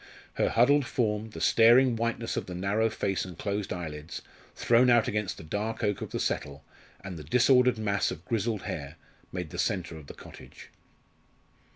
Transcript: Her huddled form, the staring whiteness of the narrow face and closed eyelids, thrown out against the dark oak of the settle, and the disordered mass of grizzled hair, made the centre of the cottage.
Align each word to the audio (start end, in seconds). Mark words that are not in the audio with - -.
Her 0.33 0.49
huddled 0.49 0.87
form, 0.87 1.29
the 1.29 1.39
staring 1.39 1.95
whiteness 1.95 2.35
of 2.35 2.47
the 2.47 2.55
narrow 2.55 2.89
face 2.89 3.23
and 3.23 3.37
closed 3.37 3.71
eyelids, 3.71 4.23
thrown 4.55 4.89
out 4.89 5.07
against 5.07 5.37
the 5.37 5.43
dark 5.43 5.83
oak 5.83 6.01
of 6.01 6.09
the 6.09 6.19
settle, 6.19 6.63
and 7.03 7.17
the 7.19 7.23
disordered 7.23 7.77
mass 7.77 8.09
of 8.09 8.25
grizzled 8.25 8.63
hair, 8.63 8.95
made 9.31 9.51
the 9.51 9.59
centre 9.59 9.97
of 9.99 10.07
the 10.07 10.15
cottage. 10.15 10.69